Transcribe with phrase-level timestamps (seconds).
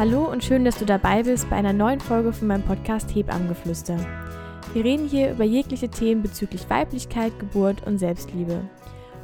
[0.00, 3.98] Hallo und schön, dass du dabei bist bei einer neuen Folge von meinem Podcast Hebammengeflüster.
[4.72, 8.66] Wir reden hier über jegliche Themen bezüglich Weiblichkeit, Geburt und Selbstliebe.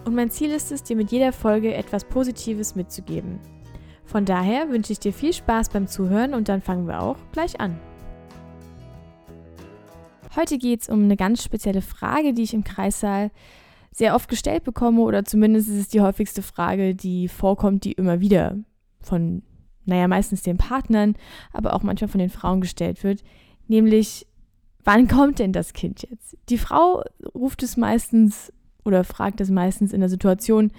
[0.05, 3.41] Und mein Ziel ist es, dir mit jeder Folge etwas Positives mitzugeben.
[4.05, 7.59] Von daher wünsche ich dir viel Spaß beim Zuhören und dann fangen wir auch gleich
[7.59, 7.81] an.
[10.37, 13.31] Heute geht es um eine ganz spezielle Frage, die ich im Kreissaal
[13.93, 18.21] sehr oft gestellt bekomme oder zumindest ist es die häufigste Frage, die vorkommt, die immer
[18.21, 18.59] wieder
[19.01, 19.43] von
[19.87, 21.15] naja, meistens den Partnern,
[21.53, 23.23] aber auch manchmal von den Frauen gestellt wird,
[23.69, 24.27] nämlich,
[24.85, 26.37] wann kommt denn das Kind jetzt?
[26.49, 27.03] Die Frau
[27.35, 28.53] ruft es meistens
[28.85, 30.71] oder fragt es meistens in der Situation,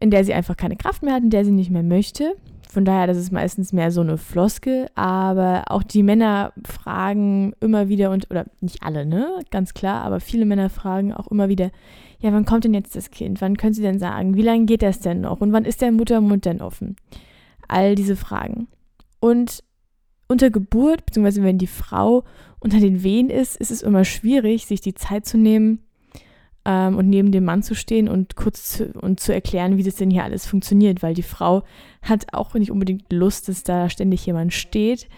[0.00, 2.34] in der sie einfach keine Kraft mehr hat, in der sie nicht mehr möchte.
[2.70, 7.88] Von daher, das ist meistens mehr so eine Floske, aber auch die Männer fragen immer
[7.88, 11.70] wieder und, oder nicht alle, ne, ganz klar, aber viele Männer fragen auch immer wieder,
[12.20, 13.40] ja, wann kommt denn jetzt das Kind?
[13.40, 14.34] Wann können sie denn sagen?
[14.34, 15.40] Wie lange geht das denn noch?
[15.40, 16.96] Und wann ist der Muttermund denn offen?
[17.68, 18.68] All diese Fragen.
[19.20, 19.62] Und
[20.28, 22.24] unter Geburt, beziehungsweise wenn die Frau
[22.60, 25.80] unter den Wehen ist, ist es immer schwierig, sich die Zeit zu nehmen
[26.64, 29.96] ähm, und neben dem Mann zu stehen und kurz zu, und zu erklären, wie das
[29.96, 31.62] denn hier alles funktioniert, weil die Frau
[32.02, 35.08] hat auch nicht unbedingt Lust, dass da ständig jemand steht,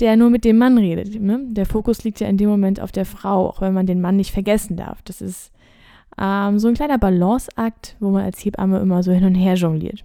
[0.00, 1.20] der nur mit dem Mann redet.
[1.20, 1.40] Ne?
[1.48, 4.16] Der Fokus liegt ja in dem Moment auf der Frau, auch wenn man den Mann
[4.16, 5.02] nicht vergessen darf.
[5.02, 5.52] Das ist
[6.18, 10.04] ähm, so ein kleiner Balanceakt, wo man als Hebamme immer so hin und her jongliert.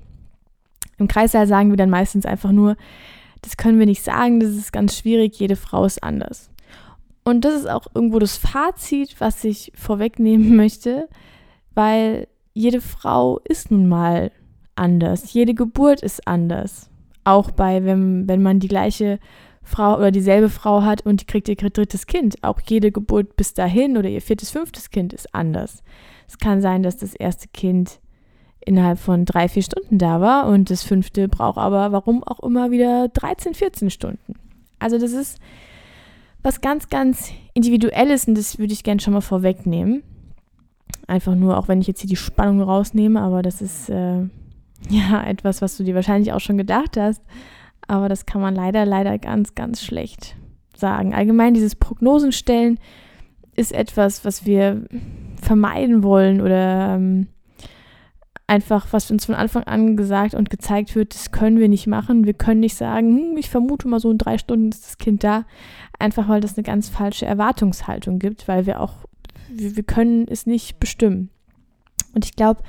[1.01, 2.77] Im Kreissaal sagen wir dann meistens einfach nur,
[3.41, 6.51] das können wir nicht sagen, das ist ganz schwierig, jede Frau ist anders.
[7.23, 11.09] Und das ist auch irgendwo das Fazit, was ich vorwegnehmen möchte,
[11.73, 14.31] weil jede Frau ist nun mal
[14.75, 15.33] anders.
[15.33, 16.89] Jede Geburt ist anders.
[17.23, 19.19] Auch bei, wenn, wenn man die gleiche
[19.63, 22.43] Frau oder dieselbe Frau hat und die kriegt ihr drittes Kind.
[22.43, 25.83] Auch jede Geburt bis dahin oder ihr viertes, fünftes Kind ist anders.
[26.27, 28.00] Es kann sein, dass das erste Kind
[28.65, 32.71] innerhalb von drei, vier Stunden da war und das fünfte braucht aber, warum auch immer,
[32.71, 34.35] wieder 13, 14 Stunden.
[34.79, 35.39] Also das ist
[36.43, 40.03] was ganz, ganz Individuelles und das würde ich gerne schon mal vorwegnehmen.
[41.07, 44.21] Einfach nur, auch wenn ich jetzt hier die Spannung rausnehme, aber das ist äh,
[44.89, 47.21] ja etwas, was du dir wahrscheinlich auch schon gedacht hast.
[47.87, 50.35] Aber das kann man leider, leider ganz, ganz schlecht
[50.75, 51.13] sagen.
[51.13, 52.79] Allgemein dieses Prognosenstellen
[53.55, 54.85] ist etwas, was wir
[55.41, 57.27] vermeiden wollen oder ähm,
[58.51, 62.25] einfach, was uns von Anfang an gesagt und gezeigt wird, das können wir nicht machen.
[62.25, 65.23] Wir können nicht sagen, hm, ich vermute mal so in drei Stunden ist das Kind
[65.23, 65.45] da.
[65.99, 69.05] Einfach weil das eine ganz falsche Erwartungshaltung gibt, weil wir auch,
[69.49, 71.29] wir, wir können es nicht bestimmen.
[72.13, 72.61] Und ich glaube,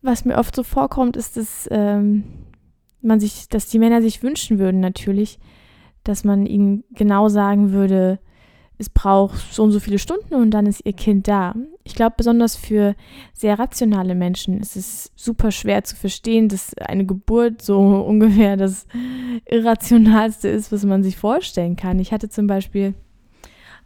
[0.00, 2.24] was mir oft so vorkommt, ist, dass ähm,
[3.02, 5.38] man sich, dass die Männer sich wünschen würden natürlich,
[6.02, 8.20] dass man ihnen genau sagen würde,
[8.84, 11.54] es braucht so und so viele Stunden und dann ist ihr Kind da.
[11.84, 12.94] Ich glaube, besonders für
[13.32, 18.86] sehr rationale Menschen ist es super schwer zu verstehen, dass eine Geburt so ungefähr das
[19.46, 21.98] Irrationalste ist, was man sich vorstellen kann.
[21.98, 22.94] Ich hatte zum Beispiel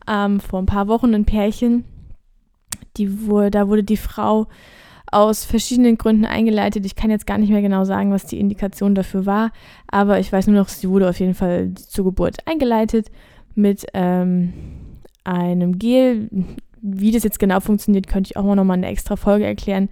[0.08, 1.84] ähm, vor ein paar Wochen ein Pärchen,
[2.96, 4.48] die wurde, da wurde die Frau
[5.10, 6.84] aus verschiedenen Gründen eingeleitet.
[6.84, 9.52] Ich kann jetzt gar nicht mehr genau sagen, was die Indikation dafür war,
[9.86, 13.10] aber ich weiß nur noch, sie wurde auf jeden Fall zur Geburt eingeleitet
[13.54, 14.52] mit ähm,
[15.28, 16.28] einem Gel.
[16.80, 19.88] Wie das jetzt genau funktioniert, könnte ich auch mal eine extra Folge erklären.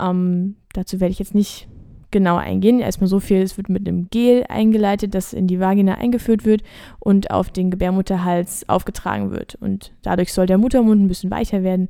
[0.00, 1.68] Ähm, dazu werde ich jetzt nicht
[2.10, 2.80] genau eingehen.
[2.80, 6.62] Erstmal so viel, es wird mit einem Gel eingeleitet, das in die Vagina eingeführt wird
[7.00, 9.56] und auf den Gebärmutterhals aufgetragen wird.
[9.56, 11.88] Und dadurch soll der Muttermund ein bisschen weicher werden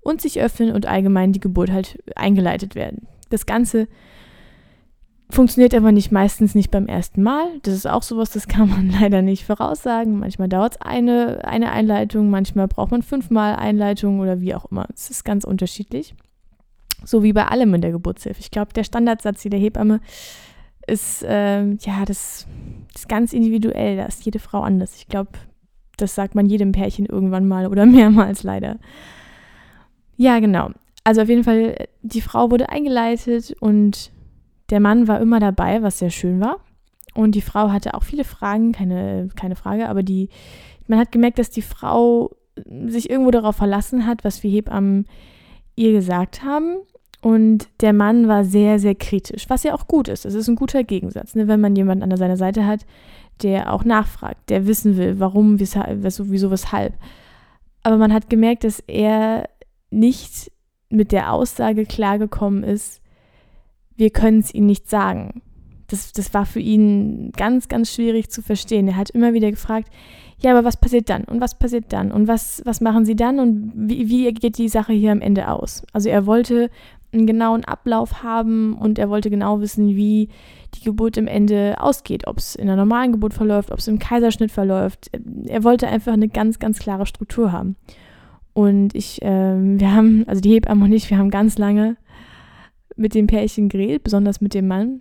[0.00, 3.06] und sich öffnen und allgemein die Geburt halt eingeleitet werden.
[3.28, 3.88] Das Ganze
[5.28, 7.58] Funktioniert aber nicht meistens nicht beim ersten Mal.
[7.62, 10.20] Das ist auch sowas, das kann man leider nicht voraussagen.
[10.20, 14.86] Manchmal dauert es eine, eine Einleitung, manchmal braucht man fünfmal Einleitung oder wie auch immer.
[14.94, 16.14] Es ist ganz unterschiedlich.
[17.04, 18.40] So wie bei allem in der Geburtshilfe.
[18.40, 20.00] Ich glaube, der Standardsatz jeder Hebamme
[20.86, 22.46] ist, äh, ja, das
[22.94, 23.96] ist ganz individuell.
[23.96, 24.96] Da ist jede Frau anders.
[24.96, 25.30] Ich glaube,
[25.96, 28.78] das sagt man jedem Pärchen irgendwann mal oder mehrmals leider.
[30.16, 30.70] Ja, genau.
[31.02, 34.12] Also auf jeden Fall, die Frau wurde eingeleitet und
[34.70, 36.56] der Mann war immer dabei, was sehr schön war.
[37.14, 40.28] Und die Frau hatte auch viele Fragen, keine, keine Frage, aber die,
[40.86, 42.30] man hat gemerkt, dass die Frau
[42.86, 45.06] sich irgendwo darauf verlassen hat, was wir Hebammen
[45.76, 46.76] ihr gesagt haben.
[47.22, 50.24] Und der Mann war sehr, sehr kritisch, was ja auch gut ist.
[50.24, 51.48] Das ist ein guter Gegensatz, ne?
[51.48, 52.86] wenn man jemanden an seiner Seite hat,
[53.42, 56.94] der auch nachfragt, der wissen will, warum, wieso, weshalb.
[57.82, 59.48] Aber man hat gemerkt, dass er
[59.90, 60.52] nicht
[60.88, 63.00] mit der Aussage klargekommen ist,
[63.96, 65.42] wir können es ihnen nicht sagen.
[65.88, 68.88] Das, das war für ihn ganz, ganz schwierig zu verstehen.
[68.88, 69.88] Er hat immer wieder gefragt,
[70.38, 71.24] ja, aber was passiert dann?
[71.24, 72.12] Und was passiert dann?
[72.12, 73.38] Und was, was machen sie dann?
[73.38, 75.84] Und wie, wie geht die Sache hier am Ende aus?
[75.92, 76.70] Also er wollte
[77.12, 80.28] einen genauen Ablauf haben und er wollte genau wissen, wie
[80.74, 83.98] die Geburt im Ende ausgeht, ob es in einer normalen Geburt verläuft, ob es im
[83.98, 85.10] Kaiserschnitt verläuft.
[85.46, 87.76] Er wollte einfach eine ganz, ganz klare Struktur haben.
[88.52, 91.96] Und ich, ähm, wir haben, also die Hebamme und ich, wir haben ganz lange
[92.96, 95.00] mit dem Pärchen geredet, besonders mit dem Mann.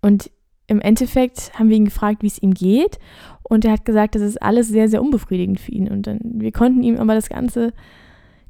[0.00, 0.30] Und
[0.66, 2.98] im Endeffekt haben wir ihn gefragt, wie es ihm geht.
[3.42, 5.88] Und er hat gesagt, das ist alles sehr, sehr unbefriedigend für ihn.
[5.88, 7.72] Und dann, wir konnten ihm aber das Ganze,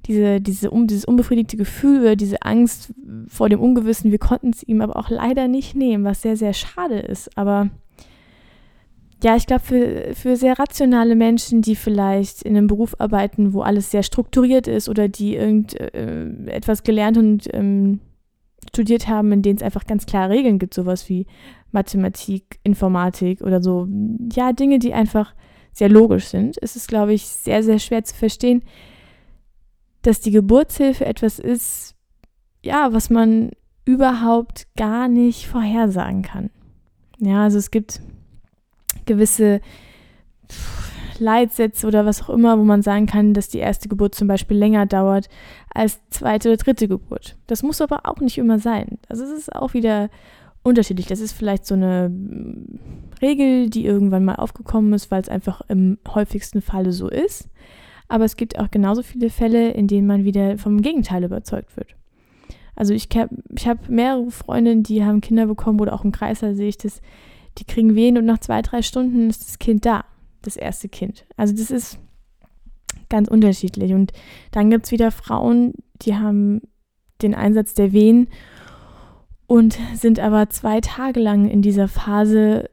[0.06, 2.92] diese, diese, um, dieses unbefriedigte Gefühl diese Angst
[3.28, 6.52] vor dem Ungewissen, wir konnten es ihm aber auch leider nicht nehmen, was sehr, sehr
[6.52, 7.36] schade ist.
[7.38, 7.70] Aber
[9.22, 13.62] ja, ich glaube, für, für sehr rationale Menschen, die vielleicht in einem Beruf arbeiten, wo
[13.62, 18.00] alles sehr strukturiert ist oder die irgendetwas äh, gelernt und ähm,
[18.68, 21.26] studiert haben, in denen es einfach ganz klare Regeln gibt, sowas wie
[21.72, 23.86] Mathematik, Informatik oder so,
[24.32, 25.34] ja, Dinge, die einfach
[25.72, 28.62] sehr logisch sind, ist es, glaube ich, sehr, sehr schwer zu verstehen,
[30.02, 31.94] dass die Geburtshilfe etwas ist,
[32.62, 33.50] ja, was man
[33.84, 36.50] überhaupt gar nicht vorhersagen kann.
[37.18, 38.00] Ja, also es gibt
[39.06, 39.60] gewisse
[41.20, 44.56] Leitsätze oder was auch immer, wo man sagen kann, dass die erste Geburt zum Beispiel
[44.56, 45.28] länger dauert
[45.72, 47.36] als zweite oder dritte Geburt.
[47.46, 48.98] Das muss aber auch nicht immer sein.
[49.08, 50.10] Also es ist auch wieder
[50.62, 51.06] unterschiedlich.
[51.06, 52.78] Das ist vielleicht so eine mm,
[53.20, 57.48] Regel, die irgendwann mal aufgekommen ist, weil es einfach im häufigsten Falle so ist.
[58.08, 61.94] Aber es gibt auch genauso viele Fälle, in denen man wieder vom Gegenteil überzeugt wird.
[62.74, 66.54] Also ich, ich habe mehrere Freundinnen, die haben Kinder bekommen oder auch im Kreis, da
[66.54, 67.00] sehe ich das,
[67.58, 70.04] die kriegen Wehen und nach zwei, drei Stunden ist das Kind da,
[70.48, 71.26] das erste Kind.
[71.36, 71.98] Also das ist
[73.08, 73.92] ganz unterschiedlich.
[73.92, 74.12] Und
[74.50, 76.62] dann gibt es wieder Frauen, die haben
[77.22, 78.28] den Einsatz der Wehen
[79.46, 82.70] und sind aber zwei Tage lang in dieser Phase,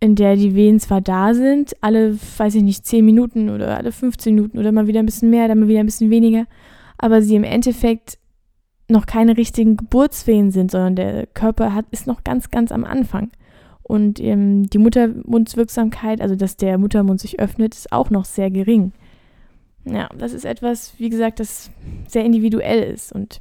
[0.00, 3.92] in der die Wehen zwar da sind, alle, weiß ich nicht, zehn Minuten oder alle
[3.92, 6.46] 15 Minuten oder mal wieder ein bisschen mehr, dann mal wieder ein bisschen weniger,
[6.98, 8.18] aber sie im Endeffekt
[8.88, 13.30] noch keine richtigen Geburtswehen sind, sondern der Körper hat, ist noch ganz, ganz am Anfang.
[13.86, 18.92] Und ähm, die Muttermundswirksamkeit, also dass der Muttermund sich öffnet, ist auch noch sehr gering.
[19.84, 21.70] Ja, das ist etwas, wie gesagt, das
[22.08, 23.12] sehr individuell ist.
[23.12, 23.40] Und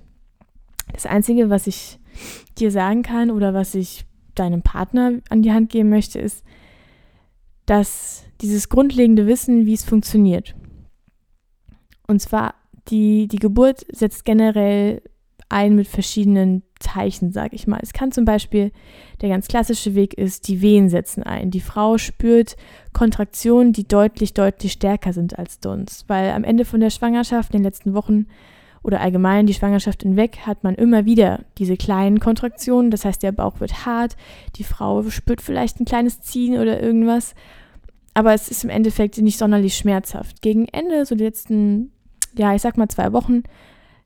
[0.94, 1.98] das Einzige, was ich
[2.60, 4.06] dir sagen kann oder was ich
[4.36, 6.44] deinem Partner an die Hand geben möchte, ist,
[7.66, 10.54] dass dieses grundlegende Wissen, wie es funktioniert.
[12.06, 12.54] Und zwar,
[12.90, 15.02] die, die Geburt setzt generell
[15.50, 17.80] ein mit verschiedenen Zeichen, sage ich mal.
[17.82, 18.72] Es kann zum Beispiel,
[19.22, 21.52] der ganz klassische Weg ist, die Wehen setzen ein.
[21.52, 22.56] Die Frau spürt
[22.94, 27.60] Kontraktionen, die deutlich, deutlich stärker sind als sonst, weil am Ende von der Schwangerschaft, in
[27.60, 28.28] den letzten Wochen,
[28.86, 32.92] oder allgemein die Schwangerschaft hinweg hat man immer wieder diese kleinen Kontraktionen.
[32.92, 34.16] Das heißt, der Bauch wird hart,
[34.58, 37.34] die Frau spürt vielleicht ein kleines Ziehen oder irgendwas.
[38.14, 40.44] Aber es ist im Endeffekt nicht sonderlich schmerzhaft.
[40.44, 41.92] Gegen Ende, so die letzten,
[42.38, 43.42] ja, ich sag mal zwei Wochen,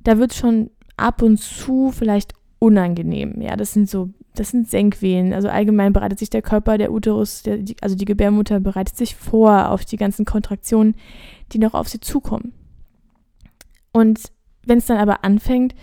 [0.01, 3.41] da wird schon ab und zu vielleicht unangenehm.
[3.41, 5.33] Ja, das sind so, das sind Senkwehen.
[5.33, 9.69] Also allgemein bereitet sich der Körper, der Uterus, der, also die Gebärmutter bereitet sich vor
[9.69, 10.95] auf die ganzen Kontraktionen,
[11.51, 12.53] die noch auf sie zukommen.
[13.91, 14.31] Und
[14.65, 15.73] wenn es dann aber anfängt,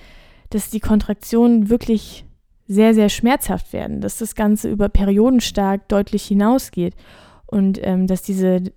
[0.50, 2.24] dass die Kontraktionen wirklich
[2.68, 6.94] sehr, sehr schmerzhaft werden, dass das Ganze über Perioden stark deutlich hinausgeht
[7.46, 8.72] und ähm, dass diese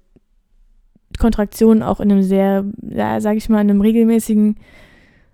[1.18, 4.58] Kontraktionen auch in einem sehr, ja, sage ich mal, in einem regelmäßigen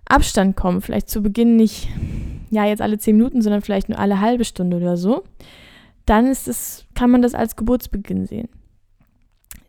[0.06, 0.80] Abstand kommen.
[0.80, 1.88] Vielleicht zu Beginn nicht,
[2.56, 5.24] ja, jetzt alle zehn Minuten, sondern vielleicht nur alle halbe Stunde oder so.
[6.06, 8.48] Dann ist es, kann man das als Geburtsbeginn sehen.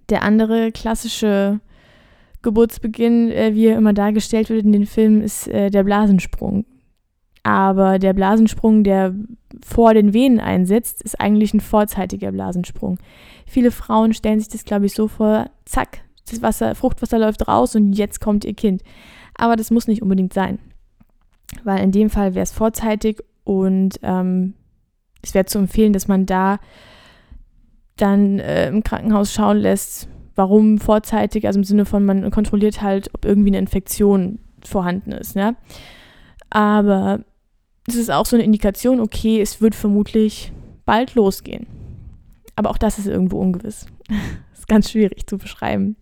[0.10, 1.60] Der andere klassische
[2.44, 6.66] Geburtsbeginn, äh, wie er immer dargestellt wird in den Filmen, ist äh, der Blasensprung.
[7.44, 9.14] Aber der Blasensprung, der
[9.66, 13.00] vor den Venen einsetzt, ist eigentlich ein vorzeitiger Blasensprung.
[13.46, 17.76] Viele Frauen stellen sich das, glaube ich, so vor, zack, das Wasser, Fruchtwasser läuft raus
[17.76, 18.82] und jetzt kommt ihr Kind.
[19.36, 20.60] Aber das muss nicht unbedingt sein.
[21.66, 24.54] Weil in dem Fall wäre es vorzeitig und ähm,
[25.22, 26.60] es wäre zu empfehlen, dass man da
[27.96, 33.10] dann äh, im Krankenhaus schauen lässt, warum vorzeitig, also im Sinne von, man kontrolliert halt,
[33.14, 35.36] ob irgendwie eine Infektion vorhanden ist.
[35.36, 35.56] Ne?
[36.50, 37.22] Aber
[37.88, 40.52] es ist auch so eine Indikation, okay, es wird vermutlich
[40.86, 41.68] bald losgehen.
[42.56, 43.88] Aber auch das ist irgendwo ungewiss.
[44.54, 45.96] ist ganz schwierig zu beschreiben.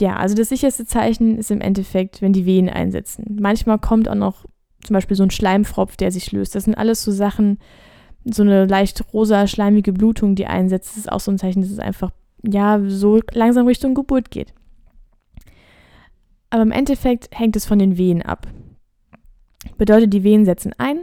[0.00, 3.36] Ja, also das sicherste Zeichen ist im Endeffekt, wenn die Wehen einsetzen.
[3.38, 4.46] Manchmal kommt auch noch
[4.82, 6.54] zum Beispiel so ein Schleimfropf, der sich löst.
[6.54, 7.58] Das sind alles so Sachen,
[8.24, 10.90] so eine leicht rosa, schleimige Blutung, die einsetzt.
[10.90, 12.10] Das ist auch so ein Zeichen, dass es einfach
[12.42, 14.54] ja, so langsam Richtung Geburt geht.
[16.48, 18.46] Aber im Endeffekt hängt es von den Wehen ab.
[19.76, 21.00] Bedeutet, die Wehen setzen ein.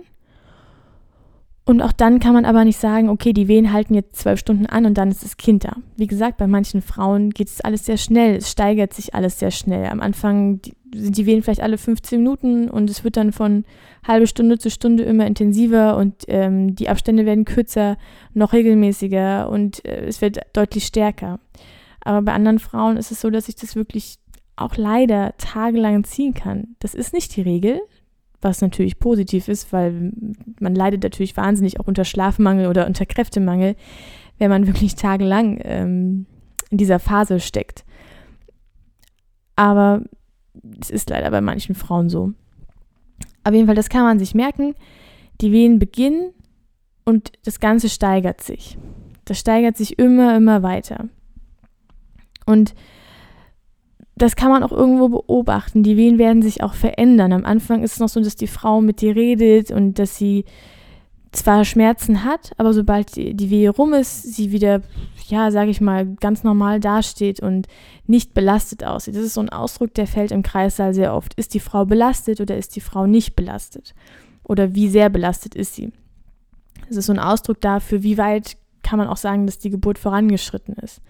[1.67, 4.67] Und auch dann kann man aber nicht sagen, okay, die Wehen halten jetzt zwölf Stunden
[4.67, 5.75] an und dann ist das Kind da.
[5.97, 9.51] Wie gesagt, bei manchen Frauen geht es alles sehr schnell, es steigert sich alles sehr
[9.51, 9.85] schnell.
[9.87, 10.61] Am Anfang,
[10.95, 13.65] sind die Wehen vielleicht alle 15 Minuten und es wird dann von
[14.07, 17.97] halbe Stunde zu Stunde immer intensiver und ähm, die Abstände werden kürzer,
[18.33, 21.41] noch regelmäßiger und äh, es wird deutlich stärker.
[21.99, 24.19] Aber bei anderen Frauen ist es so, dass ich das wirklich
[24.55, 26.77] auch leider tagelang ziehen kann.
[26.79, 27.81] Das ist nicht die Regel,
[28.41, 30.11] was natürlich positiv ist, weil
[30.59, 33.75] man leidet natürlich wahnsinnig auch unter Schlafmangel oder unter Kräftemangel,
[34.37, 36.25] wenn man wirklich tagelang ähm,
[36.69, 37.85] in dieser Phase steckt.
[39.55, 40.03] Aber
[40.79, 42.33] es ist leider bei manchen Frauen so.
[43.43, 44.75] Auf jeden Fall, das kann man sich merken.
[45.41, 46.33] Die Wehen beginnen
[47.05, 48.77] und das Ganze steigert sich.
[49.25, 51.09] Das steigert sich immer, immer weiter.
[52.45, 52.75] Und
[54.17, 55.83] das kann man auch irgendwo beobachten.
[55.83, 57.33] Die Wehen werden sich auch verändern.
[57.33, 60.45] Am Anfang ist es noch so, dass die Frau mit dir redet und dass sie
[61.31, 64.81] zwar Schmerzen hat, aber sobald die, die Wehe rum ist, sie wieder,
[65.27, 67.67] ja, sage ich mal, ganz normal dasteht und
[68.07, 69.15] nicht belastet aussieht.
[69.15, 71.33] Das ist so ein Ausdruck, der fällt im Kreissaal sehr oft.
[71.35, 73.93] Ist die Frau belastet oder ist die Frau nicht belastet?
[74.43, 75.91] Oder wie sehr belastet ist sie?
[76.87, 79.99] Das ist so ein Ausdruck dafür, wie weit kann man auch sagen, dass die Geburt
[79.99, 81.01] vorangeschritten ist.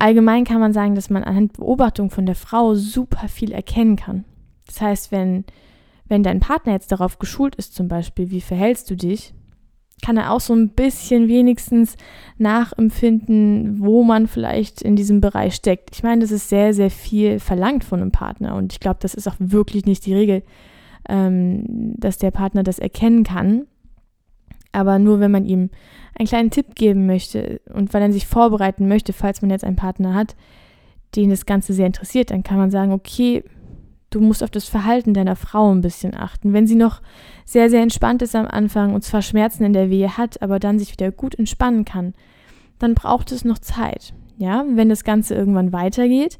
[0.00, 4.24] Allgemein kann man sagen, dass man anhand Beobachtung von der Frau super viel erkennen kann.
[4.66, 5.44] Das heißt, wenn,
[6.08, 9.34] wenn dein Partner jetzt darauf geschult ist, zum Beispiel, wie verhältst du dich,
[10.02, 11.96] kann er auch so ein bisschen wenigstens
[12.38, 15.90] nachempfinden, wo man vielleicht in diesem Bereich steckt.
[15.92, 19.12] Ich meine, das ist sehr, sehr viel verlangt von einem Partner und ich glaube, das
[19.12, 20.42] ist auch wirklich nicht die Regel,
[21.10, 23.66] ähm, dass der Partner das erkennen kann.
[24.72, 25.70] Aber nur wenn man ihm
[26.18, 29.76] einen kleinen Tipp geben möchte und weil er sich vorbereiten möchte, falls man jetzt einen
[29.76, 30.36] Partner hat,
[31.16, 33.42] den das Ganze sehr interessiert, dann kann man sagen, okay,
[34.10, 36.52] du musst auf das Verhalten deiner Frau ein bisschen achten.
[36.52, 37.00] Wenn sie noch
[37.44, 40.78] sehr, sehr entspannt ist am Anfang und zwar Schmerzen in der Wehe hat, aber dann
[40.78, 42.14] sich wieder gut entspannen kann,
[42.78, 44.14] dann braucht es noch Zeit.
[44.36, 46.38] Ja, wenn das Ganze irgendwann weitergeht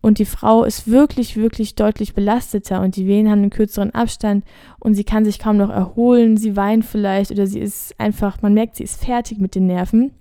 [0.00, 4.44] und die Frau ist wirklich, wirklich deutlich belasteter und die Wehen haben einen kürzeren Abstand
[4.78, 8.54] und sie kann sich kaum noch erholen, sie weint vielleicht oder sie ist einfach, man
[8.54, 10.12] merkt, sie ist fertig mit den Nerven,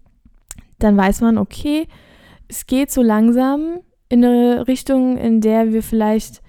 [0.79, 1.87] dann weiß man, okay,
[2.47, 3.79] es geht so langsam
[4.09, 6.41] in eine Richtung, in der wir vielleicht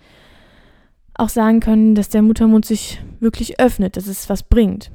[1.14, 4.90] auch sagen können, dass der Muttermund sich wirklich öffnet, dass es was bringt.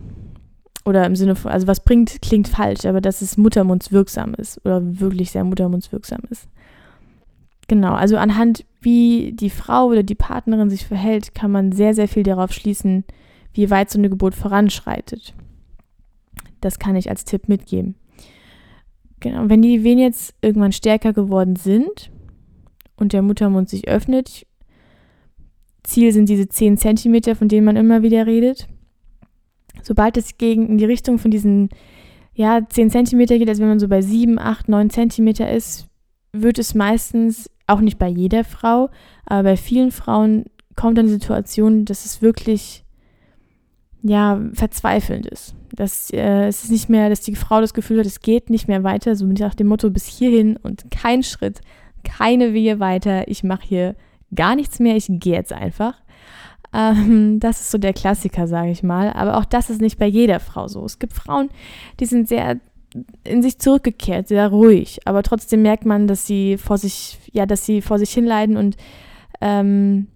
[0.86, 4.82] Oder im Sinne von, also was bringt, klingt falsch, aber dass es muttermundswirksam ist oder
[5.00, 6.48] wirklich sehr muttermundswirksam ist.
[7.74, 12.08] Genau, also anhand wie die Frau oder die Partnerin sich verhält, kann man sehr, sehr
[12.08, 13.04] viel darauf schließen,
[13.52, 15.34] wie weit so eine Geburt voranschreitet.
[16.62, 17.96] Das kann ich als Tipp mitgeben.
[19.22, 22.12] Genau, wenn die Venen jetzt irgendwann stärker geworden sind
[22.96, 24.46] und der Muttermund sich öffnet,
[25.82, 28.68] Ziel sind diese 10 cm, von denen man immer wieder redet.
[29.82, 31.70] Sobald es gegen in die Richtung von diesen
[32.36, 35.88] ja, 10 cm geht, also wenn man so bei 7, 8, 9 cm ist,
[36.34, 38.90] wird es meistens, auch nicht bei jeder Frau,
[39.26, 42.84] aber bei vielen Frauen kommt dann die Situation, dass es wirklich
[44.02, 45.56] ja, verzweifelnd ist.
[45.72, 48.68] Dass äh, es ist nicht mehr, dass die Frau das Gefühl hat, es geht nicht
[48.68, 51.62] mehr weiter, so nach dem Motto bis hierhin und kein Schritt,
[52.04, 53.96] keine Wehe weiter, ich mache hier
[54.36, 55.96] gar nichts mehr, ich gehe jetzt einfach.
[56.74, 59.14] Ähm, das ist so der Klassiker, sage ich mal.
[59.14, 60.84] Aber auch das ist nicht bei jeder Frau so.
[60.86, 61.50] Es gibt Frauen,
[62.00, 62.60] die sind sehr
[63.24, 67.66] in sich zurückgekehrt, sehr ruhig, aber trotzdem merkt man, dass sie vor sich, ja, dass
[67.66, 68.78] sie vor sich hinleiden und
[69.42, 70.08] ähm,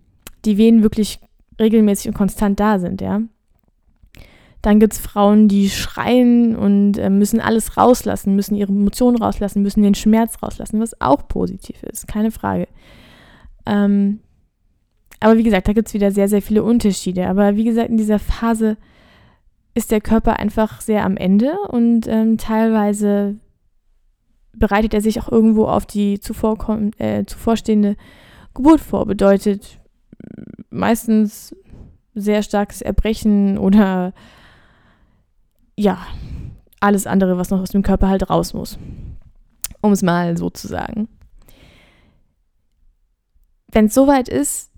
[0.46, 1.19] die Wehen wirklich
[1.60, 3.22] regelmäßig und konstant da sind, ja.
[4.62, 9.62] Dann gibt es Frauen, die schreien und äh, müssen alles rauslassen, müssen ihre Emotionen rauslassen,
[9.62, 12.67] müssen den Schmerz rauslassen, was auch positiv ist, keine Frage.
[13.65, 14.19] Ähm,
[15.19, 17.27] aber wie gesagt, da gibt es wieder sehr, sehr viele Unterschiede.
[17.27, 18.77] Aber wie gesagt, in dieser Phase
[19.77, 23.36] ist der Körper einfach sehr am Ende und ähm, teilweise
[24.53, 27.96] bereitet er sich auch irgendwo auf die äh, zuvorstehende
[28.55, 29.05] Geburt vor.
[29.05, 29.79] Bedeutet
[30.72, 31.55] meistens
[32.15, 34.13] sehr starkes Erbrechen oder
[35.75, 36.00] ja,
[36.79, 38.79] alles andere, was noch aus dem Körper halt raus muss.
[39.81, 41.07] Um es mal so zu sagen.
[43.72, 44.72] Wenn es soweit ist,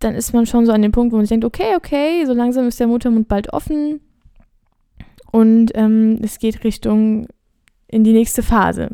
[0.00, 2.32] dann ist man schon so an dem Punkt, wo man sich denkt, okay, okay, so
[2.32, 4.00] langsam ist der Muttermund bald offen,
[5.34, 7.26] und ähm, es geht Richtung
[7.88, 8.90] in die nächste Phase,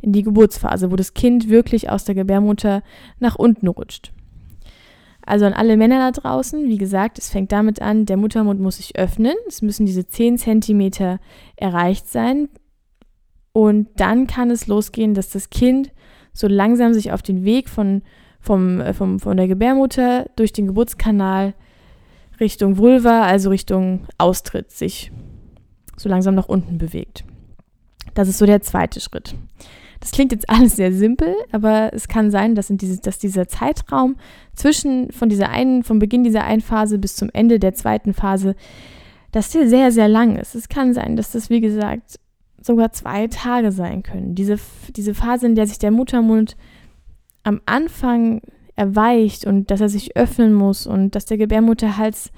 [0.00, 2.84] in die Geburtsphase, wo das Kind wirklich aus der Gebärmutter
[3.18, 4.12] nach unten rutscht.
[5.26, 8.76] Also an alle Männer da draußen, wie gesagt, es fängt damit an, der Muttermund muss
[8.76, 9.34] sich öffnen.
[9.48, 11.18] Es müssen diese 10 cm
[11.56, 12.48] erreicht sein.
[13.50, 15.90] Und dann kann es losgehen, dass das Kind
[16.32, 18.02] so langsam sich auf den Weg von,
[18.38, 21.54] vom, äh, vom, von der Gebärmutter durch den Geburtskanal
[22.38, 25.10] Richtung Vulva, also Richtung Austritt, sich
[26.00, 27.24] so langsam nach unten bewegt.
[28.14, 29.34] Das ist so der zweite Schritt.
[30.00, 34.16] Das klingt jetzt alles sehr simpel, aber es kann sein, dass, diese, dass dieser Zeitraum
[34.54, 38.56] zwischen von dieser einen, vom Beginn dieser einen Phase bis zum Ende der zweiten Phase,
[39.32, 40.54] dass der sehr, sehr lang ist.
[40.54, 42.18] Es kann sein, dass das, wie gesagt,
[42.62, 44.34] sogar zwei Tage sein können.
[44.34, 44.56] Diese,
[44.96, 46.56] diese Phase, in der sich der Muttermund
[47.42, 48.40] am Anfang
[48.76, 52.32] erweicht und dass er sich öffnen muss und dass der Gebärmutterhals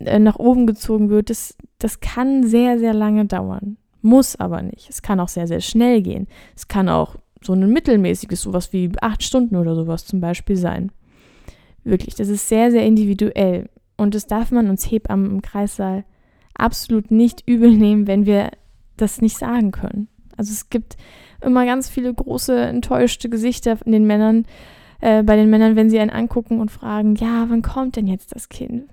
[0.00, 3.76] nach oben gezogen wird, das, das kann sehr, sehr lange dauern.
[4.02, 4.88] Muss aber nicht.
[4.88, 6.26] Es kann auch sehr, sehr schnell gehen.
[6.56, 10.90] Es kann auch so ein mittelmäßiges, sowas wie acht Stunden oder sowas zum Beispiel sein.
[11.84, 13.68] Wirklich, das ist sehr, sehr individuell.
[13.96, 16.04] Und das darf man uns Hebammen im Kreissaal
[16.54, 18.50] absolut nicht übel nehmen, wenn wir
[18.96, 20.08] das nicht sagen können.
[20.36, 20.96] Also es gibt
[21.42, 24.46] immer ganz viele große enttäuschte Gesichter in den Männern,
[25.00, 28.34] äh, bei den Männern, wenn sie einen angucken und fragen, ja, wann kommt denn jetzt
[28.34, 28.84] das Kind?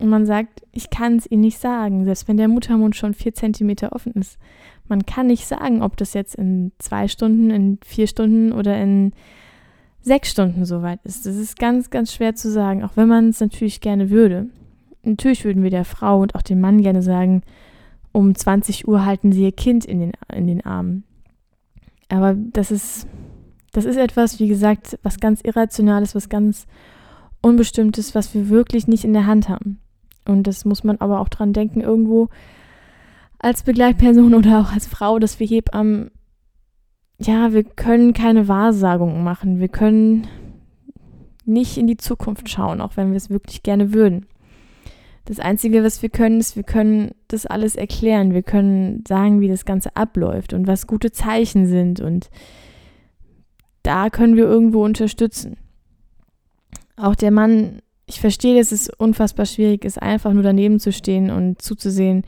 [0.00, 3.34] Und man sagt, ich kann es ihnen nicht sagen, selbst wenn der Muttermund schon vier
[3.34, 4.38] Zentimeter offen ist.
[4.88, 9.12] Man kann nicht sagen, ob das jetzt in zwei Stunden, in vier Stunden oder in
[10.00, 11.26] sechs Stunden soweit ist.
[11.26, 14.46] Das ist ganz, ganz schwer zu sagen, auch wenn man es natürlich gerne würde.
[15.02, 17.42] Natürlich würden wir der Frau und auch dem Mann gerne sagen,
[18.12, 21.04] um 20 Uhr halten sie ihr Kind in den, in den Armen.
[22.08, 23.06] Aber das ist,
[23.72, 26.66] das ist etwas, wie gesagt, was ganz Irrationales, was ganz
[27.42, 29.79] Unbestimmtes, was wir wirklich nicht in der Hand haben.
[30.30, 32.28] Und das muss man aber auch dran denken, irgendwo
[33.38, 36.10] als Begleitperson oder auch als Frau, dass wir Hebammen,
[37.18, 39.60] ja, wir können keine Wahrsagungen machen.
[39.60, 40.26] Wir können
[41.44, 44.26] nicht in die Zukunft schauen, auch wenn wir es wirklich gerne würden.
[45.26, 48.32] Das Einzige, was wir können, ist, wir können das alles erklären.
[48.32, 52.00] Wir können sagen, wie das Ganze abläuft und was gute Zeichen sind.
[52.00, 52.30] Und
[53.82, 55.56] da können wir irgendwo unterstützen.
[56.96, 61.30] Auch der Mann, ich verstehe, dass es unfassbar schwierig ist, einfach nur daneben zu stehen
[61.30, 62.24] und zuzusehen,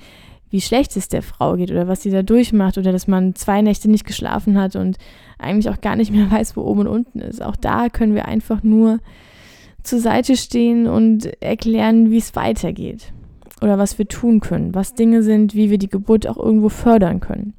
[0.49, 3.62] wie schlecht es der Frau geht oder was sie da durchmacht oder dass man zwei
[3.62, 4.99] Nächte nicht geschlafen hat und
[5.38, 7.42] eigentlich auch gar nicht mehr weiß, wo oben und unten ist.
[7.42, 9.01] Auch da können wir einfach nur
[9.83, 13.12] zur Seite stehen und erklären, wie es weitergeht
[13.61, 17.18] oder was wir tun können, was Dinge sind, wie wir die Geburt auch irgendwo fördern
[17.18, 17.55] können.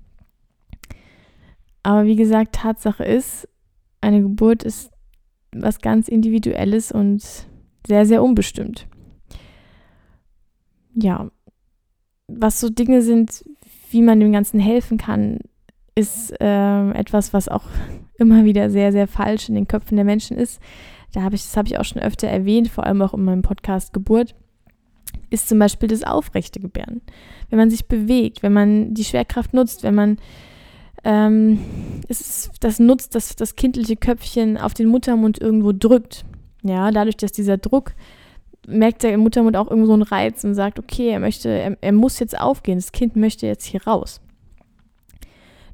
[1.82, 3.50] Aber wie gesagt, Tatsache ist,
[4.00, 4.92] eine Geburt ist
[5.52, 7.22] was ganz Individuelles und
[7.86, 8.88] sehr, sehr unbestimmt.
[10.96, 11.30] Ja,
[12.28, 13.44] was so Dinge sind,
[13.92, 15.40] wie man dem Ganzen helfen kann,
[15.96, 17.66] ist äh, etwas, was auch
[18.18, 20.62] immer wieder sehr, sehr falsch in den Köpfen der Menschen ist
[21.14, 23.44] da habe ich, das habe ich auch schon öfter erwähnt, vor allem auch in meinem
[23.44, 24.36] Podcast Geburt,
[25.30, 27.02] ist zum Beispiel das aufrechte Gebären.
[27.50, 30.18] Wenn man sich bewegt, wenn man die Schwerkraft nutzt, wenn man
[31.04, 31.60] ähm,
[32.08, 36.26] es das nutzt, dass das kindliche Köpfchen auf den Muttermund irgendwo drückt.
[36.64, 37.94] Ja, dadurch, dass dieser Druck
[38.68, 41.92] merkt der Muttermund auch irgendwo so einen Reiz und sagt, okay, er möchte, er, er
[41.92, 44.22] muss jetzt aufgehen, das Kind möchte jetzt hier raus.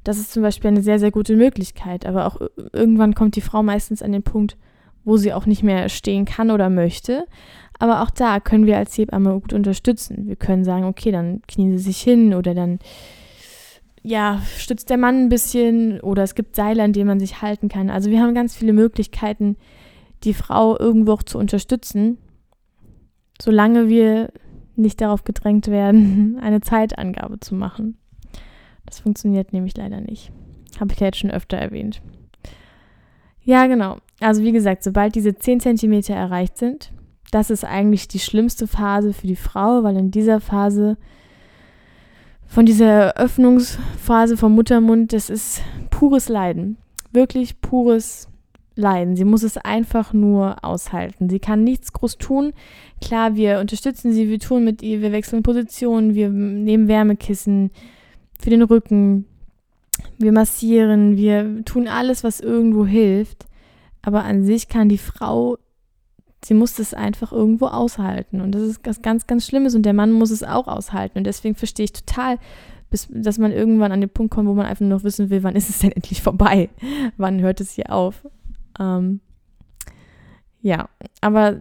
[0.04, 2.06] Das ist zum Beispiel eine sehr, sehr gute Möglichkeit.
[2.06, 2.42] Aber auch
[2.74, 4.58] irgendwann kommt die Frau meistens an den Punkt,
[5.04, 7.26] wo sie auch nicht mehr stehen kann oder möchte.
[7.78, 10.28] Aber auch da können wir als Hebamme gut unterstützen.
[10.28, 12.80] Wir können sagen, okay, dann knien sie sich hin oder dann
[14.02, 17.68] ja, stützt der Mann ein bisschen oder es gibt Seile, an denen man sich halten
[17.68, 17.90] kann.
[17.90, 19.58] Also wir haben ganz viele Möglichkeiten,
[20.24, 22.18] die Frau irgendwo auch zu unterstützen,
[23.42, 24.32] solange wir
[24.76, 27.98] nicht darauf gedrängt werden, eine Zeitangabe zu machen.
[28.86, 30.32] Das funktioniert nämlich leider nicht.
[30.80, 32.02] Habe ich ja jetzt schon öfter erwähnt.
[33.44, 33.98] Ja, genau.
[34.20, 36.92] Also wie gesagt, sobald diese 10 cm erreicht sind,
[37.32, 40.98] das ist eigentlich die schlimmste Phase für die Frau, weil in dieser Phase,
[42.48, 46.78] von dieser Eröffnungsphase vom Muttermund, das ist pures Leiden.
[47.12, 48.29] Wirklich pures
[48.80, 49.16] Leiden.
[49.16, 51.30] Sie muss es einfach nur aushalten.
[51.30, 52.54] Sie kann nichts groß tun.
[53.02, 57.72] Klar, wir unterstützen sie, wir tun mit ihr, wir wechseln Positionen, wir nehmen Wärmekissen
[58.40, 59.26] für den Rücken,
[60.18, 63.46] wir massieren, wir tun alles, was irgendwo hilft.
[64.02, 65.58] Aber an sich kann die Frau,
[66.44, 68.42] sie muss das einfach irgendwo aushalten.
[68.42, 69.76] Und das ist was ganz, ganz Schlimmes.
[69.76, 71.20] Und der Mann muss es auch aushalten.
[71.20, 72.38] Und deswegen verstehe ich total,
[72.90, 75.56] bis, dass man irgendwann an den Punkt kommt, wo man einfach nur wissen will, wann
[75.56, 76.70] ist es denn endlich vorbei?
[77.18, 78.24] wann hört es hier auf?
[78.80, 79.20] Ähm,
[80.62, 80.90] ja,
[81.22, 81.60] aber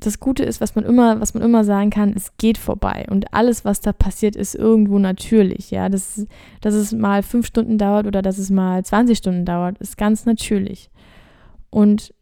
[0.00, 3.06] das Gute ist, was man immer, was man immer sagen kann, es geht vorbei.
[3.08, 5.70] Und alles, was da passiert, ist irgendwo natürlich.
[5.70, 6.26] Ja, das,
[6.60, 10.24] dass es mal fünf Stunden dauert oder dass es mal 20 Stunden dauert, ist ganz
[10.24, 10.90] natürlich.
[11.70, 12.14] Und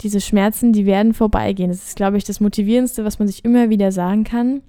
[0.00, 1.70] diese Schmerzen, die werden vorbeigehen.
[1.70, 4.62] Das ist, glaube ich, das Motivierendste, was man sich immer wieder sagen kann.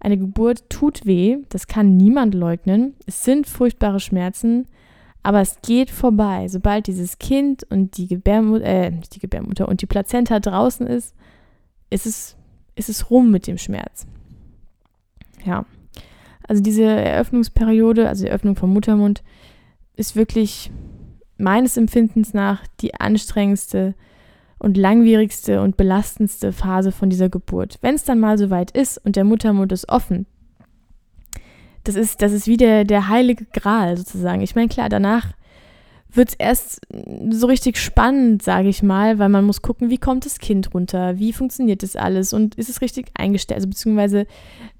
[0.00, 2.94] Eine Geburt tut weh, das kann niemand leugnen.
[3.06, 4.68] Es sind furchtbare Schmerzen,
[5.28, 6.48] aber es geht vorbei.
[6.48, 11.14] Sobald dieses Kind und die Gebärmutter, äh, die Gebärmutter und die Plazenta draußen ist,
[11.90, 12.34] ist es,
[12.76, 14.06] ist es rum mit dem Schmerz.
[15.44, 15.66] Ja.
[16.48, 19.22] Also diese Eröffnungsperiode, also die Eröffnung vom Muttermund,
[19.96, 20.70] ist wirklich
[21.36, 23.94] meines Empfindens nach die anstrengendste
[24.58, 27.76] und langwierigste und belastendste Phase von dieser Geburt.
[27.82, 30.24] Wenn es dann mal soweit ist und der Muttermund ist offen,
[31.88, 34.42] das ist, das ist wie der, der heilige Gral sozusagen.
[34.42, 35.32] Ich meine, klar, danach
[36.10, 36.80] wird es erst
[37.30, 41.18] so richtig spannend, sage ich mal, weil man muss gucken, wie kommt das Kind runter,
[41.18, 44.26] wie funktioniert das alles und ist es richtig eingestellt, also beziehungsweise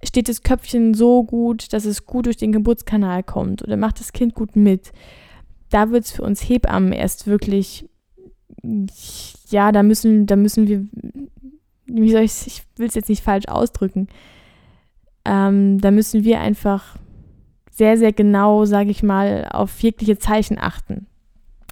[0.03, 4.13] steht das Köpfchen so gut, dass es gut durch den Geburtskanal kommt oder macht das
[4.13, 4.93] Kind gut mit.
[5.71, 7.89] Da wird es für uns Hebammen erst wirklich,
[9.51, 10.87] ja, da müssen, da müssen wir,
[11.85, 14.09] wie soll ich, ich will es jetzt nicht falsch ausdrücken,
[15.49, 16.97] ähm, da müssen wir einfach
[17.71, 21.09] sehr, sehr genau, sage ich mal, auf jegliche Zeichen achten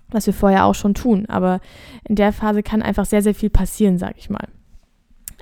[0.09, 1.27] was wir vorher auch schon tun.
[1.27, 1.61] Aber
[2.09, 4.49] in der Phase kann einfach sehr, sehr viel passieren, sag ich mal.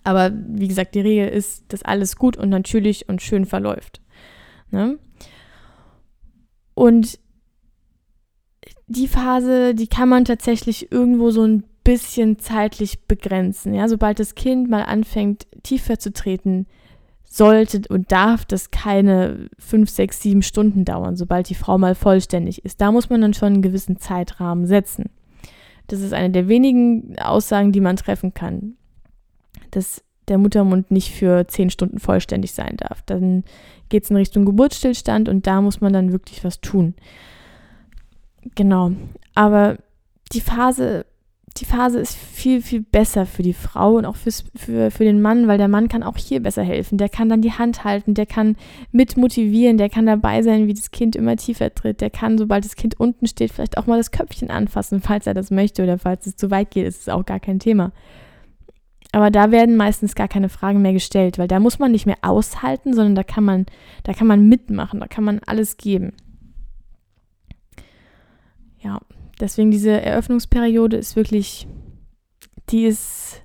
[0.05, 4.01] Aber wie gesagt, die Regel ist, dass alles gut und natürlich und schön verläuft.
[4.71, 4.99] Ne?
[6.75, 7.19] Und
[8.87, 13.75] die Phase, die kann man tatsächlich irgendwo so ein bisschen zeitlich begrenzen.
[13.75, 16.67] Ja, sobald das Kind mal anfängt, tiefer zu treten,
[17.35, 22.65] sollte und darf das keine fünf, sechs, sieben Stunden dauern, sobald die Frau mal vollständig
[22.65, 22.81] ist.
[22.81, 25.11] Da muss man dann schon einen gewissen Zeitrahmen setzen.
[25.89, 28.75] Das ist eine der wenigen Aussagen, die man treffen kann,
[29.73, 33.03] dass der Muttermund nicht für zehn Stunden vollständig sein darf.
[33.03, 33.43] Dann
[33.89, 36.95] geht es in Richtung Geburtsstillstand und da muss man dann wirklich was tun.
[38.55, 38.93] Genau.
[39.35, 39.79] Aber
[40.33, 41.05] die Phase
[41.57, 45.23] die Phase ist viel, viel besser für die Frau und auch fürs, für, für den
[45.23, 46.99] Mann, weil der Mann kann auch hier besser helfen.
[46.99, 48.57] Der kann dann die Hand halten, der kann
[48.91, 52.01] mit motivieren, der kann dabei sein, wie das Kind immer tiefer tritt.
[52.01, 55.35] Der kann, sobald das Kind unten steht, vielleicht auch mal das Köpfchen anfassen, falls er
[55.35, 57.93] das möchte oder falls es zu weit geht, ist es auch gar kein Thema.
[59.13, 62.19] Aber da werden meistens gar keine Fragen mehr gestellt, weil da muss man nicht mehr
[62.23, 63.67] aushalten, sondern da kann man,
[64.03, 66.15] da kann man mitmachen, da kann man alles geben.
[68.81, 69.01] Ja,
[69.45, 71.69] Deswegen diese Eröffnungsperiode ist wirklich,
[72.71, 73.43] die ist,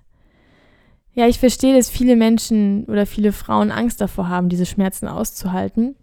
[1.13, 5.97] ja, ich verstehe, dass viele Menschen oder viele Frauen Angst davor haben, diese Schmerzen auszuhalten.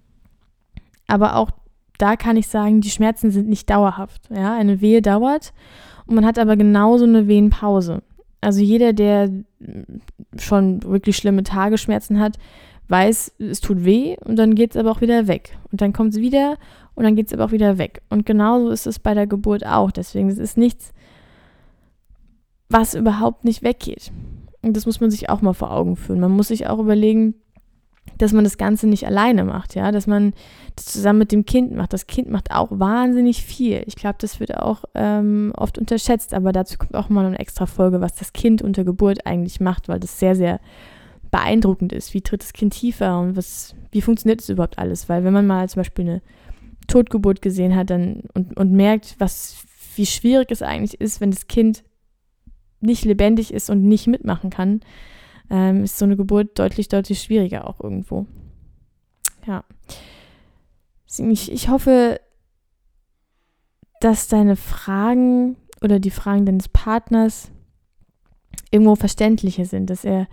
[1.07, 1.51] Aber auch
[1.97, 4.29] da kann ich sagen, die Schmerzen sind nicht dauerhaft.
[4.29, 5.55] Ja, eine Wehe dauert
[6.05, 8.03] und man hat aber genauso eine Wehenpause.
[8.43, 9.31] Also jeder, der
[10.37, 12.37] schon wirklich schlimme Tagesschmerzen hat,
[12.89, 15.57] weiß, es tut weh und dann geht es aber auch wieder weg.
[15.73, 16.59] Und dann kommt es wieder
[16.97, 18.03] und dann geht es aber auch wieder weg.
[18.09, 19.91] Und genauso ist es bei der Geburt auch.
[19.91, 20.93] Deswegen es ist nichts,
[22.69, 24.11] was überhaupt nicht weggeht.
[24.63, 26.21] Und das muss man sich auch mal vor Augen führen.
[26.21, 27.35] Man muss sich auch überlegen,
[28.19, 30.33] dass man das Ganze nicht alleine macht, ja, dass man
[30.75, 31.93] das zusammen mit dem Kind macht.
[31.93, 33.83] Das Kind macht auch wahnsinnig viel.
[33.87, 37.67] Ich glaube, das wird auch ähm, oft unterschätzt, aber dazu kommt auch mal eine extra
[37.67, 40.61] Folge, was das Kind unter Geburt eigentlich macht, weil das sehr, sehr
[41.31, 42.15] beeindruckend ist.
[42.15, 45.09] Wie tritt das Kind tiefer und was, wie funktioniert das überhaupt alles?
[45.09, 46.23] Weil wenn man mal zum Beispiel eine
[46.87, 49.65] Totgeburt gesehen hat dann und, und merkt, was,
[49.97, 51.85] wie schwierig es eigentlich ist, wenn das Kind
[52.81, 54.81] nicht lebendig ist und nicht mitmachen kann,
[55.51, 58.27] ähm, ist so eine Geburt deutlich, deutlich schwieriger auch irgendwo.
[59.47, 59.65] Ja.
[61.19, 62.21] Ich, ich hoffe,
[64.01, 67.51] dass deine Fragen oder die Fragen deines Partners
[68.71, 70.29] irgendwo verständlicher sind, dass er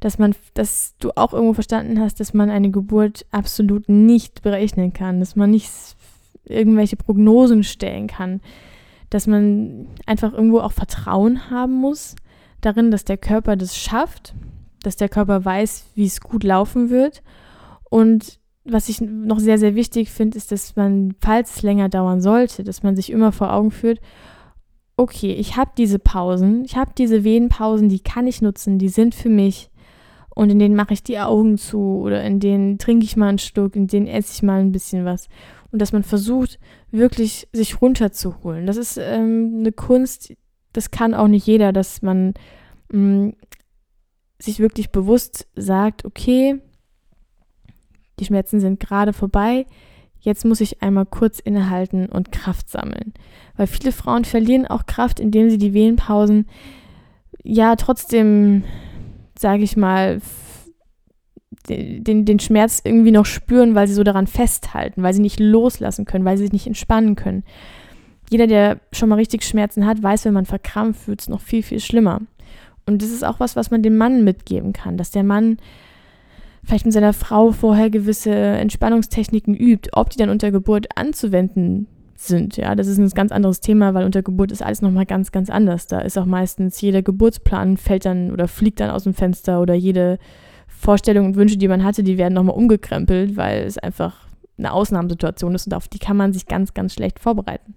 [0.00, 4.92] dass man, dass du auch irgendwo verstanden hast, dass man eine Geburt absolut nicht berechnen
[4.92, 5.70] kann, dass man nicht
[6.44, 8.40] irgendwelche Prognosen stellen kann,
[9.10, 12.14] dass man einfach irgendwo auch Vertrauen haben muss
[12.60, 14.34] darin, dass der Körper das schafft,
[14.82, 17.22] dass der Körper weiß, wie es gut laufen wird.
[17.90, 22.20] Und was ich noch sehr, sehr wichtig finde, ist, dass man, falls es länger dauern
[22.20, 24.00] sollte, dass man sich immer vor Augen führt,
[24.96, 29.14] okay, ich habe diese Pausen, ich habe diese Wehenpausen, die kann ich nutzen, die sind
[29.14, 29.70] für mich
[30.38, 33.38] und in denen mache ich die Augen zu oder in denen trinke ich mal einen
[33.38, 35.28] Stück, in denen esse ich mal ein bisschen was.
[35.72, 36.60] Und dass man versucht,
[36.92, 38.64] wirklich sich runterzuholen.
[38.64, 40.32] Das ist ähm, eine Kunst,
[40.72, 42.34] das kann auch nicht jeder, dass man
[42.92, 43.32] mh, mm,
[44.38, 46.60] sich wirklich bewusst sagt, okay,
[48.20, 49.66] die Schmerzen sind gerade vorbei,
[50.20, 53.12] jetzt muss ich einmal kurz innehalten und Kraft sammeln.
[53.56, 56.46] Weil viele Frauen verlieren auch Kraft, indem sie die Wehenpausen
[57.42, 58.62] ja trotzdem
[59.38, 60.20] sage ich mal,
[61.68, 66.04] den, den Schmerz irgendwie noch spüren, weil sie so daran festhalten, weil sie nicht loslassen
[66.04, 67.44] können, weil sie sich nicht entspannen können.
[68.30, 71.62] Jeder, der schon mal richtig Schmerzen hat, weiß, wenn man verkrampft, wird es noch viel,
[71.62, 72.20] viel schlimmer.
[72.86, 75.58] Und das ist auch was, was man dem Mann mitgeben kann, dass der Mann
[76.64, 81.86] vielleicht mit seiner Frau vorher gewisse Entspannungstechniken übt, ob die dann unter Geburt anzuwenden
[82.20, 82.56] sind.
[82.56, 85.50] Ja, das ist ein ganz anderes Thema, weil unter Geburt ist alles nochmal ganz, ganz
[85.50, 85.86] anders.
[85.86, 89.74] Da ist auch meistens jeder Geburtsplan fällt dann oder fliegt dann aus dem Fenster oder
[89.74, 90.18] jede
[90.66, 94.26] Vorstellung und Wünsche, die man hatte, die werden nochmal umgekrempelt, weil es einfach
[94.58, 97.74] eine Ausnahmesituation ist und auf die kann man sich ganz, ganz schlecht vorbereiten.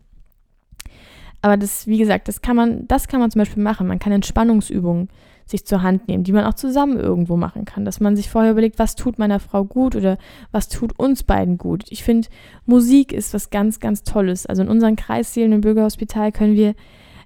[1.43, 3.87] Aber das, wie gesagt, das kann man, das kann man zum Beispiel machen.
[3.87, 5.09] Man kann Entspannungsübungen
[5.45, 7.85] sich zur Hand nehmen, die man auch zusammen irgendwo machen kann.
[7.85, 10.17] Dass man sich vorher überlegt, was tut meiner Frau gut oder
[10.51, 11.85] was tut uns beiden gut.
[11.89, 12.27] Ich finde,
[12.65, 14.45] Musik ist was ganz, ganz Tolles.
[14.45, 16.75] Also in unseren Kreissälen im Bürgerhospital können wir,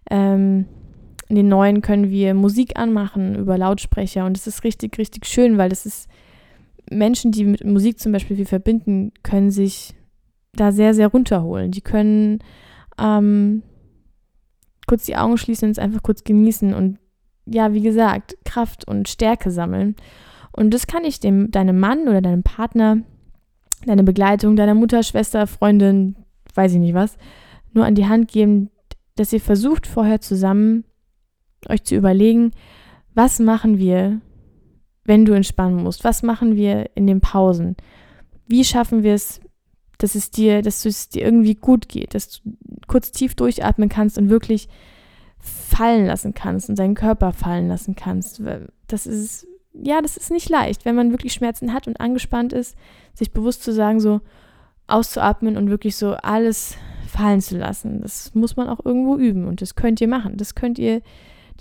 [0.09, 0.65] ähm,
[1.27, 5.57] in den neuen können wir Musik anmachen über Lautsprecher und es ist richtig, richtig schön,
[5.57, 6.07] weil das ist
[6.91, 9.95] Menschen, die mit Musik zum Beispiel viel verbinden, können sich
[10.53, 11.71] da sehr, sehr runterholen.
[11.71, 12.39] Die können
[12.99, 13.63] ähm,
[14.87, 16.99] kurz die Augen schließen und es einfach kurz genießen und
[17.45, 19.95] ja, wie gesagt, Kraft und Stärke sammeln.
[20.51, 22.99] Und das kann ich dem, deinem Mann oder deinem Partner,
[23.85, 26.15] deine Begleitung, deiner Mutter, Schwester, Freundin,
[26.53, 27.17] weiß ich nicht was,
[27.73, 28.69] nur an die Hand geben,
[29.15, 30.85] dass ihr versucht vorher zusammen
[31.69, 32.51] euch zu überlegen,
[33.13, 34.21] was machen wir,
[35.03, 36.03] wenn du entspannen musst?
[36.03, 37.75] Was machen wir in den Pausen?
[38.47, 39.39] Wie schaffen wir es,
[39.97, 44.17] dass es dir, dass es dir irgendwie gut geht, dass du kurz tief durchatmen kannst
[44.17, 44.67] und wirklich
[45.45, 48.41] fallen lassen kannst und deinen Körper fallen lassen kannst.
[48.87, 52.75] Das ist, ja, das ist nicht leicht, wenn man wirklich Schmerzen hat und angespannt ist,
[53.13, 54.21] sich bewusst zu sagen, so
[54.87, 56.77] auszuatmen und wirklich so alles
[57.07, 58.01] fallen zu lassen.
[58.01, 60.37] Das muss man auch irgendwo üben und das könnt ihr machen.
[60.37, 61.01] Das könnt ihr,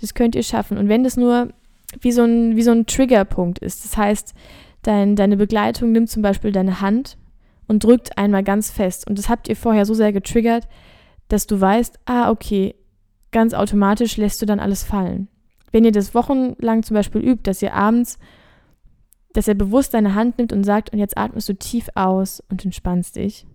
[0.01, 0.77] das könnt ihr schaffen.
[0.77, 1.49] Und wenn das nur
[2.01, 4.33] wie so ein, wie so ein Triggerpunkt ist, das heißt,
[4.81, 7.17] dein, deine Begleitung nimmt zum Beispiel deine Hand
[7.67, 9.07] und drückt einmal ganz fest.
[9.07, 10.67] Und das habt ihr vorher so sehr getriggert,
[11.27, 12.75] dass du weißt, ah, okay,
[13.35, 15.27] ganz automatisch lässt du dann alles fallen.
[15.73, 18.17] Wenn ihr das wochenlang zum Beispiel übt, dass ihr abends,
[19.33, 22.63] dass er bewusst deine Hand nimmt und sagt, und jetzt atmest du tief aus und
[22.63, 23.45] entspannst dich.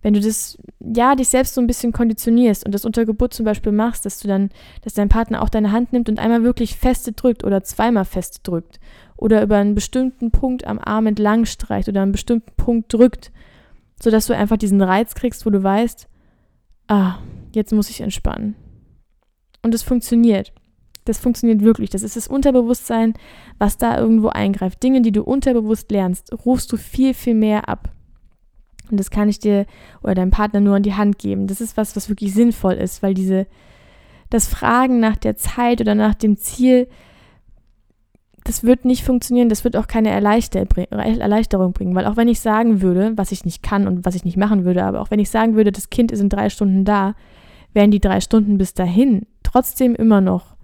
[0.00, 3.44] Wenn du das, ja, dich selbst so ein bisschen konditionierst und das unter Geburt zum
[3.44, 4.48] Beispiel machst, dass du dann,
[4.80, 8.40] dass dein Partner auch deine Hand nimmt und einmal wirklich feste drückt oder zweimal feste
[8.42, 8.80] drückt
[9.18, 13.32] oder über einen bestimmten Punkt am Arm entlang streicht oder einen bestimmten Punkt drückt,
[14.00, 16.08] sodass du einfach diesen Reiz kriegst, wo du weißt,
[16.86, 17.18] ah,
[17.52, 18.56] jetzt muss ich entspannen.
[19.62, 20.52] Und es funktioniert.
[21.04, 21.90] Das funktioniert wirklich.
[21.90, 23.14] Das ist das Unterbewusstsein,
[23.58, 24.82] was da irgendwo eingreift.
[24.82, 27.90] Dinge, die du unterbewusst lernst, rufst du viel, viel mehr ab.
[28.90, 29.66] Und das kann ich dir
[30.02, 31.46] oder deinem Partner nur an die Hand geben.
[31.46, 33.46] Das ist was, was wirklich sinnvoll ist, weil diese,
[34.30, 36.88] das Fragen nach der Zeit oder nach dem Ziel,
[38.44, 42.80] das wird nicht funktionieren, das wird auch keine Erleichterung bringen, weil auch wenn ich sagen
[42.80, 45.28] würde, was ich nicht kann und was ich nicht machen würde, aber auch wenn ich
[45.28, 47.14] sagen würde, das Kind ist in drei Stunden da,
[47.74, 50.56] wären die drei Stunden bis dahin trotzdem immer noch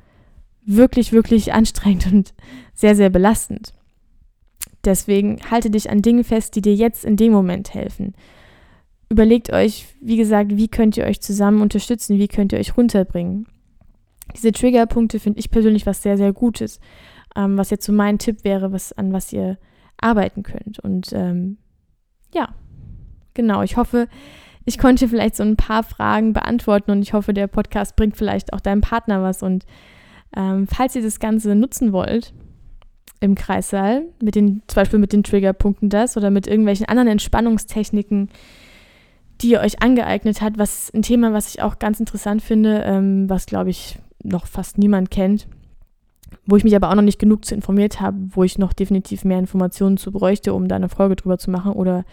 [0.64, 2.35] wirklich, wirklich anstrengend und
[2.75, 3.73] sehr, sehr belastend.
[4.85, 8.14] Deswegen halte dich an Dingen fest, die dir jetzt in dem Moment helfen.
[9.09, 13.47] Überlegt euch, wie gesagt, wie könnt ihr euch zusammen unterstützen, wie könnt ihr euch runterbringen.
[14.35, 16.81] Diese Triggerpunkte finde ich persönlich was sehr, sehr Gutes,
[17.37, 19.59] ähm, was jetzt so mein Tipp wäre, was, an was ihr
[19.99, 20.79] arbeiten könnt.
[20.81, 21.59] Und ähm,
[22.35, 22.55] ja,
[23.35, 24.09] genau, ich hoffe,
[24.64, 28.53] ich konnte vielleicht so ein paar Fragen beantworten und ich hoffe, der Podcast bringt vielleicht
[28.53, 29.42] auch deinem Partner was.
[29.42, 29.64] Und
[30.37, 32.33] ähm, falls ihr das Ganze nutzen wollt
[33.20, 38.31] im Kreissaal, mit den, zum Beispiel mit den Triggerpunkten das oder mit irgendwelchen anderen Entspannungstechniken,
[39.40, 43.29] die ihr euch angeeignet habt, was ein Thema, was ich auch ganz interessant finde, ähm,
[43.29, 45.46] was glaube ich noch fast niemand kennt,
[46.46, 49.24] wo ich mich aber auch noch nicht genug zu informiert habe, wo ich noch definitiv
[49.24, 52.05] mehr Informationen zu bräuchte, um da eine Folge drüber zu machen oder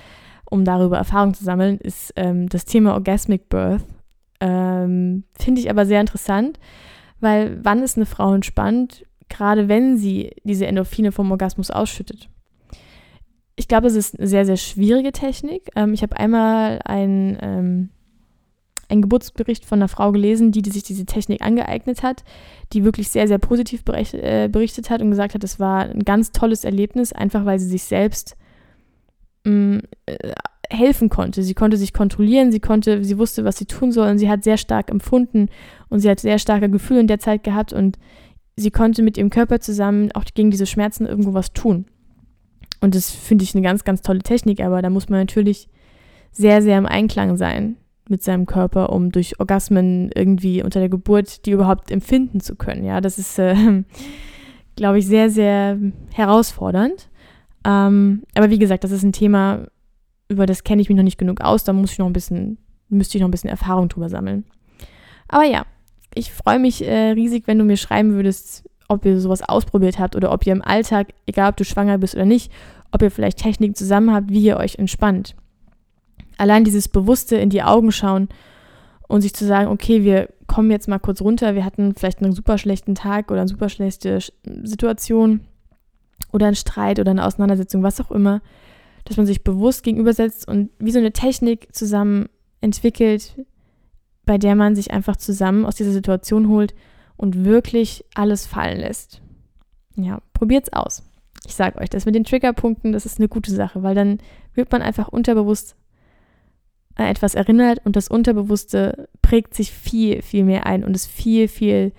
[0.52, 3.86] um darüber Erfahrung zu sammeln, ist ähm, das Thema Orgasmic Birth.
[4.42, 6.60] Ähm, Finde ich aber sehr interessant,
[7.22, 12.30] weil wann ist eine Frau entspannt, gerade wenn sie diese Endorphine vom Orgasmus ausschüttet?
[13.56, 15.70] Ich glaube, es ist eine sehr, sehr schwierige Technik.
[15.76, 17.90] Ähm, ich habe einmal ein, ähm,
[18.90, 22.26] einen Geburtsbericht von einer Frau gelesen, die, die sich diese Technik angeeignet hat,
[22.74, 26.04] die wirklich sehr, sehr positiv berichtet, äh, berichtet hat und gesagt hat, es war ein
[26.04, 28.36] ganz tolles Erlebnis, einfach weil sie sich selbst
[29.46, 30.34] mh, äh,
[30.70, 31.44] helfen konnte.
[31.44, 34.44] Sie konnte sich kontrollieren, sie konnte, sie wusste, was sie tun soll und sie hat
[34.44, 35.50] sehr stark empfunden
[35.90, 37.98] und sie hat sehr starke Gefühle in der Zeit gehabt und
[38.56, 41.86] sie konnte mit ihrem Körper zusammen auch gegen diese Schmerzen irgendwo was tun.
[42.80, 45.70] Und das finde ich eine ganz, ganz tolle Technik, aber da muss man natürlich
[46.32, 47.78] sehr, sehr im Einklang sein
[48.10, 52.84] mit seinem Körper, um durch Orgasmen irgendwie unter der Geburt die überhaupt empfinden zu können.
[52.84, 53.56] Ja, das ist, äh,
[54.76, 55.78] glaube ich, sehr, sehr
[56.12, 57.10] herausfordernd.
[57.66, 59.68] Ähm, aber wie gesagt, das ist ein Thema,
[60.30, 61.64] über das kenne ich mich noch nicht genug aus.
[61.64, 62.58] Da muss ich noch ein bisschen,
[62.90, 64.46] müsste ich noch ein bisschen Erfahrung drüber sammeln.
[65.28, 65.66] Aber ja,
[66.14, 70.16] ich freue mich äh, riesig, wenn du mir schreiben würdest, ob ihr sowas ausprobiert habt
[70.16, 72.52] oder ob ihr im Alltag, egal ob du schwanger bist oder nicht,
[72.92, 75.36] ob ihr vielleicht Techniken zusammen habt, wie ihr euch entspannt.
[76.38, 78.28] Allein dieses bewusste in die Augen schauen
[79.08, 82.34] und sich zu sagen, okay, wir kommen jetzt mal kurz runter, wir hatten vielleicht einen
[82.34, 84.20] super schlechten Tag oder eine super schlechte
[84.64, 85.42] Situation
[86.32, 88.42] oder einen Streit oder eine Auseinandersetzung, was auch immer,
[89.06, 92.30] dass man sich bewusst gegenübersetzt und wie so eine Technik zusammen
[92.62, 93.36] entwickelt,
[94.26, 96.74] bei der man sich einfach zusammen aus dieser Situation holt
[97.18, 99.22] und wirklich alles fallen lässt.
[99.96, 101.04] Ja, probiert's aus.
[101.46, 104.20] Ich sage euch, das mit den Triggerpunkten, das ist eine gute Sache, weil dann
[104.54, 105.76] wird man einfach unterbewusst
[106.96, 111.48] an etwas erinnert und das Unterbewusste prägt sich viel, viel mehr ein und ist viel,
[111.48, 111.94] viel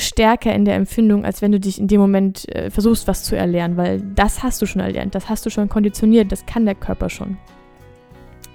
[0.00, 3.36] stärker in der Empfindung, als wenn du dich in dem Moment äh, versuchst, was zu
[3.36, 6.74] erlernen, weil das hast du schon erlernt, das hast du schon konditioniert, das kann der
[6.74, 7.36] Körper schon.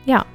[0.06, 0.26] Ja,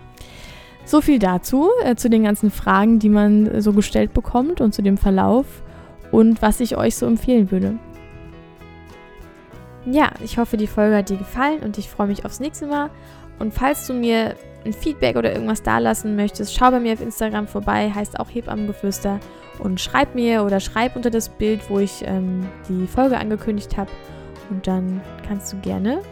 [0.85, 4.75] so viel dazu, äh, zu den ganzen Fragen, die man äh, so gestellt bekommt und
[4.75, 5.63] zu dem Verlauf
[6.11, 7.79] und was ich euch so empfehlen würde.
[9.87, 12.91] Ja, ich hoffe, die Folge hat dir gefallen und ich freue mich aufs nächste Mal.
[13.41, 17.49] Und falls du mir ein Feedback oder irgendwas dalassen möchtest, schau bei mir auf Instagram
[17.49, 19.19] vorbei, heißt auch Hebammengeflüster.
[19.59, 23.91] Und schreib mir oder schreib unter das Bild, wo ich ähm, die Folge angekündigt habe.
[24.51, 26.03] Und dann kannst du gerne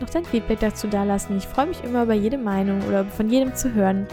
[0.00, 1.36] noch dein Feedback dazu dalassen.
[1.36, 4.06] Ich freue mich immer über jede Meinung oder von jedem zu hören.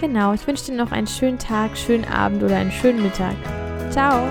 [0.00, 3.36] Genau, ich wünsche dir noch einen schönen Tag, schönen Abend oder einen schönen Mittag.
[3.90, 4.26] Ciao!